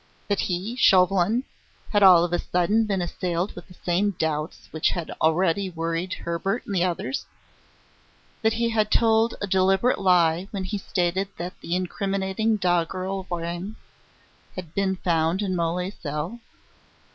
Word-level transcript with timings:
That 0.29 0.39
he, 0.39 0.75
Chauvelin, 0.77 1.43
had 1.93 2.01
all 2.01 2.23
of 2.23 2.33
a 2.33 2.39
sudden 2.39 2.87
been 2.87 3.03
assailed 3.03 3.53
with 3.55 3.67
the 3.67 3.75
same 3.85 4.15
doubts 4.17 4.67
which 4.71 4.93
already 4.97 5.65
had 5.65 5.75
worried 5.75 6.13
Hebert 6.25 6.65
and 6.65 6.73
the 6.73 6.83
others? 6.83 7.27
that 8.41 8.53
he 8.53 8.69
had 8.69 8.89
told 8.89 9.35
a 9.43 9.45
deliberate 9.45 9.99
lie 9.99 10.47
when 10.49 10.63
he 10.63 10.79
stated 10.79 11.27
that 11.37 11.53
the 11.61 11.75
incriminating 11.75 12.57
doggerel 12.57 13.27
rhyme 13.29 13.75
had 14.55 14.73
been 14.73 14.95
found 14.95 15.43
in 15.43 15.55
Mole's 15.55 15.93
cell? 16.01 16.39